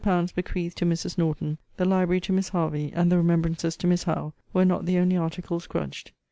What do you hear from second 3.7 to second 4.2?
to Miss